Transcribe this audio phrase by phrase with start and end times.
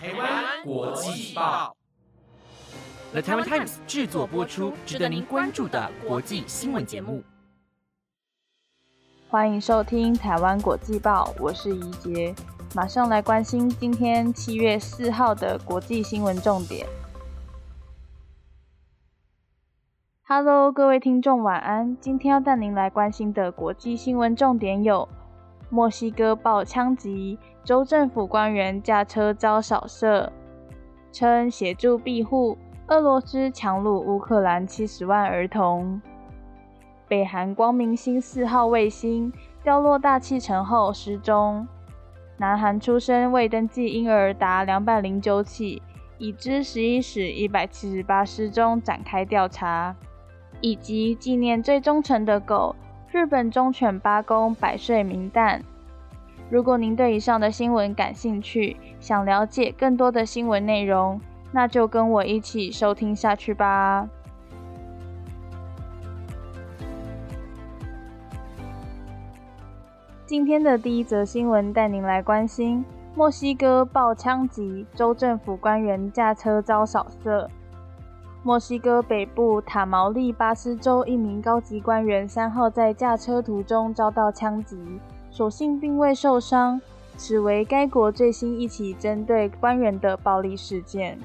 [0.00, 1.76] 台湾国际报
[3.10, 7.20] ，The Taiwan Times 制作播出，值得您关注的国际新闻节目。
[9.28, 12.32] 欢迎收听台湾国际报，我是怡杰，
[12.76, 16.86] 马上来关心今天七月四号的国际新闻重点。
[20.28, 21.96] Hello，各位听众，晚安。
[22.00, 25.08] 今天要带您来关心的国际新闻重点有：
[25.70, 30.32] 墨西哥爆枪击，州政府官员驾车遭扫射，
[31.12, 36.00] 称协助庇护；俄罗斯强掳乌克兰七十万儿童；
[37.06, 39.30] 北韩光明星四号卫星
[39.62, 41.66] 掉落大气层后失踪；
[42.38, 45.82] 南韩出生未登记婴儿达两百零九起，
[46.16, 49.94] 已知十一死一百七十八失踪，展开调查。
[50.60, 52.74] 以及纪念最忠诚的狗——
[53.18, 55.60] 日本忠犬八公百岁名旦。
[56.48, 64.08] 如果您对以上的新闻感兴趣，想了解更多的新闻内容，那就跟我一起收听下去吧。
[70.24, 72.84] 今天的第一则新闻带您来关心：
[73.16, 77.50] 墨西哥爆枪击，州政府官员驾车遭扫射。
[78.44, 85.00] 墨西哥北部塔毛利巴斯州一名高级官员三号在驾车途中遭到枪击，
[85.30, 86.80] 所幸并未受伤。
[87.16, 91.18] 此为该国最新一起针对官员的暴力事件。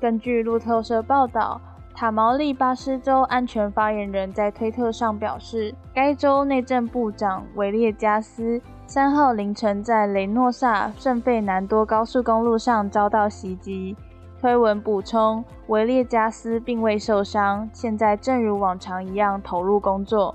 [0.00, 1.60] 根据路透社报道，
[1.92, 13.96] 塔毛利巴斯州安全发言人在推特上表示，该州内政部长维列加斯三号凌晨在雷诺萨圣费南多高速公路上遭到袭击。
[14.40, 20.34] 推文补充，维列加斯并未受伤，现在正如往常一样投入工作。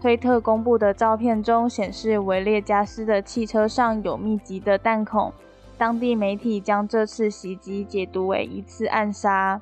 [0.00, 5.32] 推特公布的照片中显示，维列加斯的汽车上有密集的弹孔。
[5.76, 9.60] 当地媒体将这次袭击解读为一次暗杀。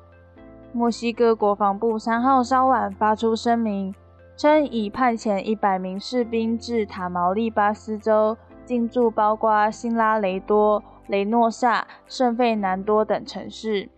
[0.71, 3.95] 墨西哥国防部三号稍晚发出声明，
[4.37, 10.83] 称已派遣一百名士兵至塔毛利巴斯州，进驻包括辛拉雷多。
[11.09, 13.89] 雷诺萨、圣费南多等城市。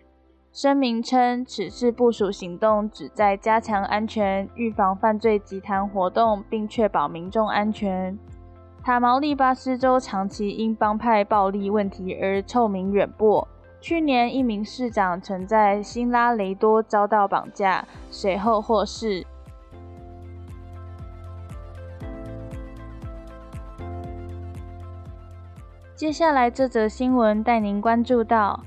[0.53, 8.17] 声明称，此次部署行动旨在加强安全、预防犯罪集团活动，并确保民众安全。
[8.81, 13.45] 塔毛利巴斯州长期因帮派暴力问题而臭名远播。
[13.81, 19.25] 去年，一名市长曾在辛拉雷多遭到绑架，随后获释。
[26.01, 28.59] 接下来这则新闻带您关注到，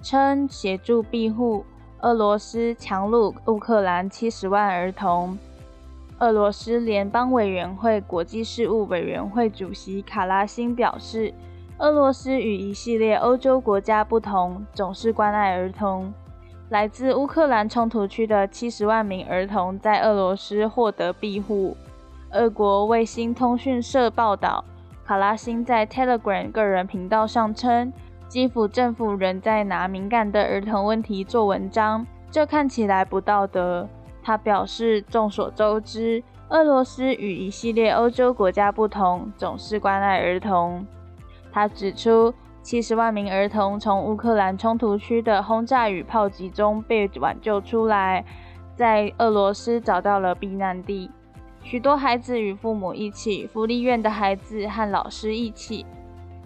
[0.00, 1.62] 称协助庇护
[2.00, 5.36] 俄罗斯强掳乌克兰七十万儿童。
[6.20, 11.34] 俄罗斯联邦委员会国际事务委员会主席卡拉辛表示，
[11.76, 16.10] 俄罗斯与一系列欧洲国家不同，总是关爱儿童。
[16.70, 21.76] 来自乌克兰冲突区的七十万名儿童在俄罗斯获得庇护。
[22.30, 24.64] 俄国卫星通讯社报道。
[25.08, 27.90] 卡拉辛在 Telegram 个人频道上称，
[28.28, 33.88] 基辅政府仍在拿敏感的儿童问题做文章，这看起来不道德。
[34.22, 40.86] 他表示，众所周知，俄罗斯与一系列欧洲国家不同，总是关爱儿童。
[41.50, 48.22] 他指出，七十万名儿童从乌克兰冲突区的轰炸与炮击中被挽救出来，
[48.76, 51.10] 在俄罗斯找到了避难地。
[51.62, 55.84] 许多孩子与父母一起，福利院的孩子和老师一起。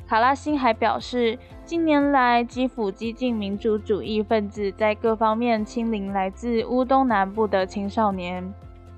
[0.08, 8.52] 卡拉辛还表示，近年来基辅激进民主主义分子在各方面清零来自乌东南部的青少年。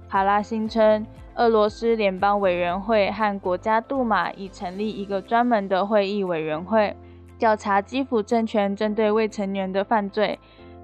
[0.09, 6.97] 卡拉辛称，俄罗斯联邦委员会和国家杜马已成立一个专门的会议委员会，
[7.39, 10.39] 调查基辅政权针对未成年的犯罪。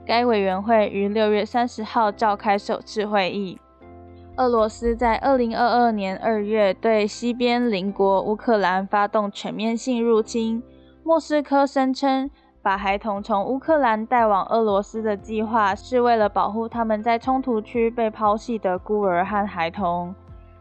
[0.07, 3.59] 该委员会于六月三十号召开首次会议。
[4.37, 10.63] 俄罗斯在二零二二年二月对西边邻国乌克兰发动全面性入侵。
[11.03, 12.31] 莫斯科声称，
[12.63, 20.15] 把孩童从乌克兰带往俄罗斯的计划是为了保护他们在冲突区被抛弃的孤儿和孩童。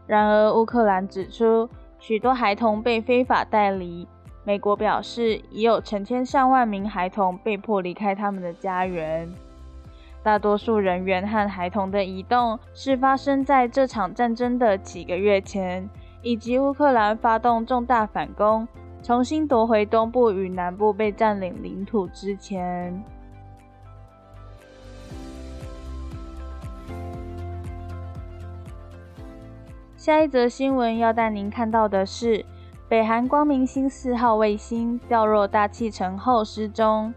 [0.06, 1.68] 然而，乌克兰指出，
[1.98, 4.06] 许多孩童被非法带离。
[4.44, 9.30] 美国表示，已有成千上万名孩童被迫离开他们的家园。
[10.22, 15.88] 大多数人员和孩童的移动是发生在这场战争的几个月前，
[16.22, 18.68] 以及乌克兰发动重大反攻，
[19.02, 23.02] 重新夺回东部与南部被占领领土之前。
[29.96, 32.44] 下一则新闻要带您看到的是，
[32.88, 37.12] 北韩光明星四号卫星掉落大气层后失踪。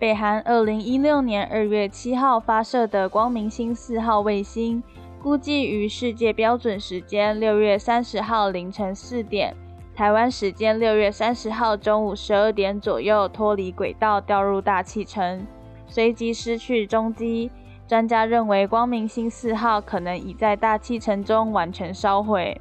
[0.00, 4.82] 北韩二零一六年二月七号发射的光明星四号卫星，
[5.22, 9.54] 估计于世界标准时间六月三十号凌晨四点，
[9.94, 15.46] 台湾时间六月三十号中午十二点左右脱离轨道掉入大气层，
[15.86, 17.50] 随即失去踪迹。
[17.86, 22.58] 专家认为，光明星四号可能已在大气层中完全烧毁。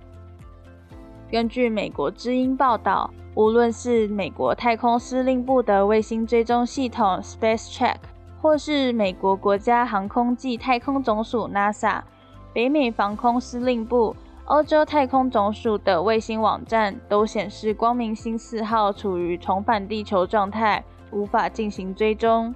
[1.31, 3.09] 根据美国之音报道，
[3.39, 7.95] 无论是美国太空司令部的卫星追踪系统 Space Check，
[8.41, 12.01] 或是美国国家航空暨太空总署 NASA、
[12.51, 14.13] 北美防空司令部、
[14.43, 22.53] 欧洲太空总署的卫星网站，都显示光明星四号处于重返地球状态，无法进行追踪。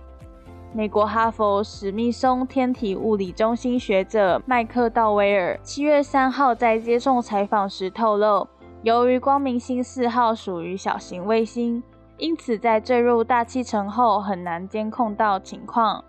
[0.74, 8.46] 美国哈佛史密松天体物理中心学者麦克道威尔七月三号在接受采访时透露。
[8.84, 11.82] 由于光明星四号属于小型卫星，
[12.18, 16.04] 因此在坠入大气层后很难监控到情况。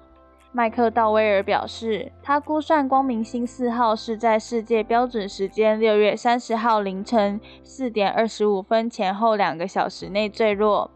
[0.51, 10.91] 麦克道威尔表示，他估算光明星四号是在世界标准时间六月三十号凌晨四点二十五分前后两个小时内坠落。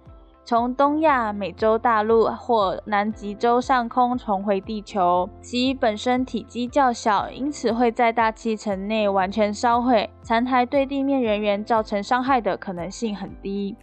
[0.48, 13.76] 从东亚、美洲大陆或南极洲上空重回地球，其本身体积较小，因此会在大气层内完全烧毁，残骸对地面人员造成伤害的可能性很低。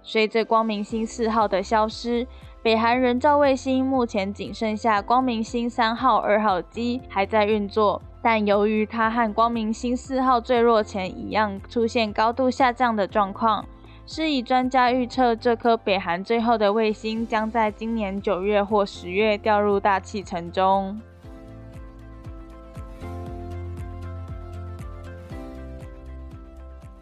[0.00, 2.24] 随着光明星四号的消失，
[2.62, 13.64] 北韩人造卫星目前仅剩下光明星三号、二号机还在运作，但由于它和光明星四号坠落前一样出现高度下降的状况。
[14.08, 21.00] 是以专家预测，这颗北韩最后的卫星将在今年九月或十月掉入大气层中。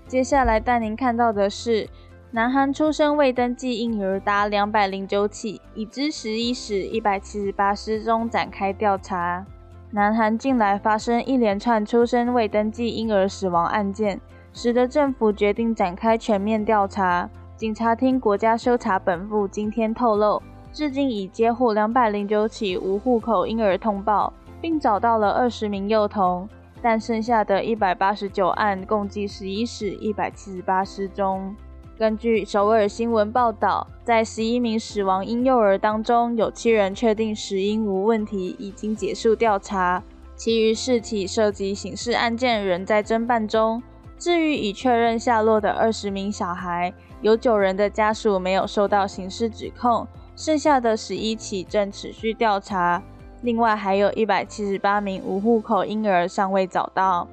[0.08, 1.88] 接下来带您看到的是，
[2.30, 9.44] 南韩出生未登记婴儿达两百零九起，已知十一死一百七十八失踪展开调查。
[9.90, 14.20] 南韩近来发生一连串出生未登记婴儿死亡案件。
[14.54, 17.28] 使得政府决定展开全面调查。
[17.56, 20.40] 警察厅国家搜查本部今天透露，
[20.72, 26.48] 至今已接获两百零九起无户口婴儿通报，并找到了二十名幼童，
[26.80, 31.54] 但剩下的一百八十九案共计十一死一百七十八失踪。
[31.96, 40.02] 根据首尔新闻报道，在十一名死亡婴幼儿当中，有七人确定死因无问题，已经结束调查，
[40.34, 43.80] 其余四起涉及刑事案件仍在侦办中。
[44.24, 46.90] 至于已确认下落的二十名小孩，
[47.20, 53.02] 有九人的家属没有受到刑事指控，剩下的十一起正持续调查。
[53.42, 57.28] 另外还有一百七十八名无户口婴儿尚未找到。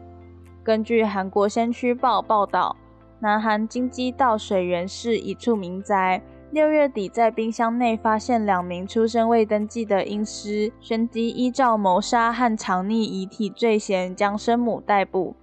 [0.65, 2.75] 根据韩国先驱报报道，
[3.21, 15.37] 南韩京畿道水源市一处民宅，六月底在冰箱内发现两名出生未登记的婴尸，旋即依照谋杀和藏匿遗体罪嫌将生母逮捕。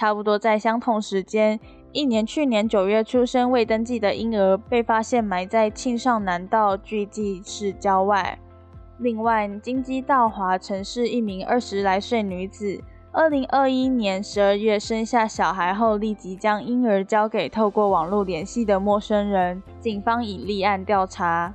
[0.00, 1.60] 差不多在相同时间，
[1.92, 8.38] 一年去年九月出生未登记的婴儿被发现埋在庆尚南道巨济市郊外。
[8.96, 12.82] 另外，京畿道华城市一名二十来岁女子，
[13.12, 19.62] 二零二一年十二月生下小孩后，立即将婴儿交给透过网络联系的陌生人。
[19.80, 21.54] 警方已立案调查。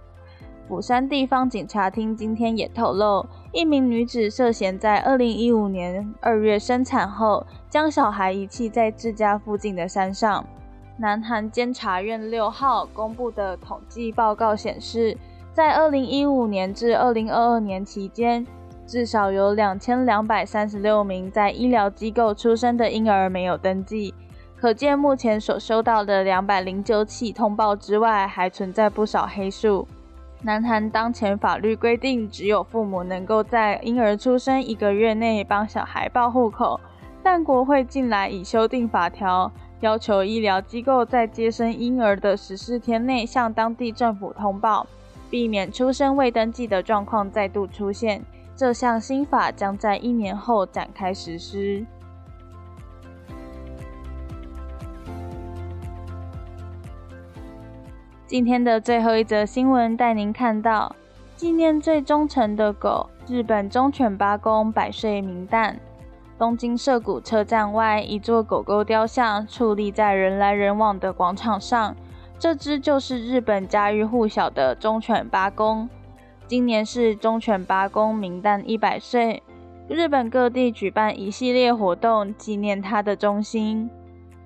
[0.68, 3.26] 釜山地方警察厅今天也透露。
[3.56, 10.46] 一名女子涉嫌在二零一五年二月生产后，将小孩遗弃在自家附近的山上。
[10.98, 15.18] 南韩监察院六号公布的统计报告显示，
[15.54, 18.46] 在二零一五年至二零二二年期间，
[18.86, 24.14] 至少有两千两百三十六名在医疗机构出生的婴儿没有登记。
[24.60, 29.88] 可见，目前所收到的两百零九起通报之外，还存在不少黑数。
[30.46, 36.80] 南韩当前法律规定，只有父母能够在婴儿出生一个月内帮小孩报户口，
[37.24, 44.86] 但国会近来已修订法条，要求医疗机构在接生婴儿的十四天内向当地政府通报，
[45.32, 48.24] 避免出生未登记的状况再度出现。
[48.56, 51.84] 这项新法将在一年后展开实施。
[58.28, 60.96] 今天的最后一则新闻带您看到
[61.36, 65.76] 纪念最忠诚的狗——日本忠犬八公百岁名旦。
[66.36, 71.96] 东京涩谷车站外，一座狗狗雕像矗立在人来人往的广场上。
[72.40, 75.88] 这只就是日本家喻户晓的忠犬八公。
[76.48, 79.44] 今年是忠犬八公名旦一百岁，
[79.88, 83.88] 日本各地举办一系列活动纪念它的忠心。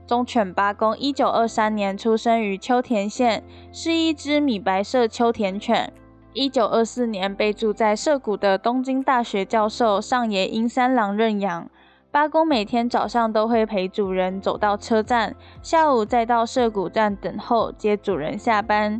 [0.09, 5.93] 忠犬八公一九二三年出生于秋田县，是一只米白色秋田犬。
[6.33, 11.69] 一九二四年被住在涩谷的东京大学教授上野英三郎认养。
[12.09, 18.99] 八公每天早上都会陪主人走到车站，下午再到涩谷站等候接主人下班。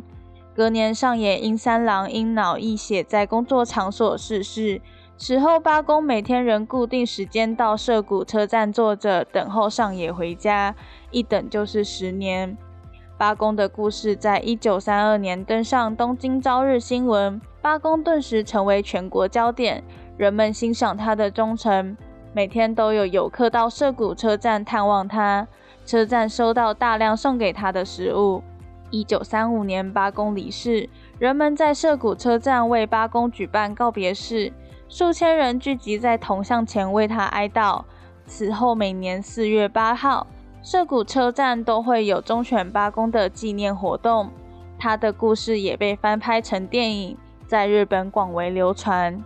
[0.54, 4.80] 隔年，上野英三郎因脑溢血在工作场所逝世。
[5.16, 10.74] 此后，八公每天仍固定时间到涩谷车站坐着等候上野回家，
[11.10, 12.56] 一等就是十年。
[13.18, 19.84] 八公的故事在一九三二年登上东京朝日新闻，八公顿时成为全国焦点，
[20.16, 21.94] 人们欣赏他的忠诚，
[22.32, 25.46] 每天都有游客到涩谷车站探望他，
[25.84, 28.42] 车站收到大量送给他的食物。
[28.90, 30.88] 一九三五年，八公离世，
[31.18, 34.50] 人们在涩谷车站为八公举办告别式，
[34.88, 37.84] 数千人聚集在铜像前为他哀悼。
[38.26, 40.26] 此后，每年四月八号。
[40.62, 44.30] 涩谷车站都会有忠犬八公的纪念活动，
[44.78, 49.22] 他的故事也被翻拍成电影，在日本广为流传。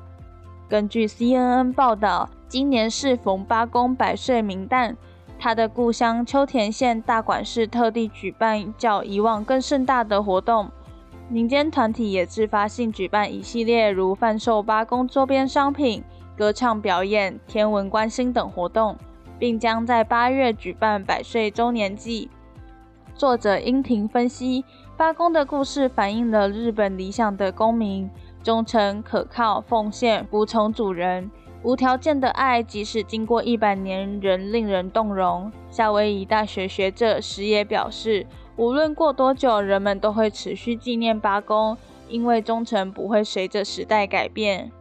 [0.69, 4.97] 根据 CNN 报道，今年适逢八公百岁冥诞，
[5.37, 10.71] 他的故乡秋田县大馆市特地举办较以往更盛大的活动，
[11.29, 16.05] 民间团体也自发性举办一系列如贩售八公周边商品、
[16.39, 18.97] 歌唱表演、天文观星等活动。
[19.45, 22.31] 并将在八月举办百岁周年祭。
[23.15, 24.65] 作者英庭分析，
[24.97, 28.09] 八公的故事反映了日本理想的公民：
[28.43, 31.31] 忠诚、可靠、奉献、服从主人、
[31.63, 35.53] 无条件的爱，即使经过一百年仍令人动容。
[35.69, 41.77] 夏威夷大学学者石野表示，无论过多久，人们都会持续纪念八公，
[42.09, 44.73] 因为忠诚不会随着时代改变。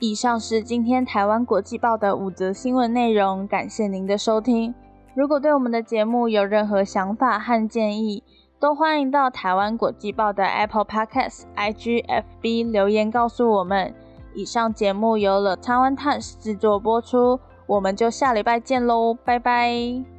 [0.00, 4.74] 以上是今天台湾国际报的五则新闻内容，感谢您的收听。
[5.14, 8.22] 如果对我们的节目有任何想法和建议，
[8.60, 13.92] 都欢迎到台湾国际报的 Apple Podcasts、IGFB 留言告诉我们。
[14.34, 20.17] 以上节目由了台湾 Times 制作播出，我们就下礼拜见喽，拜拜。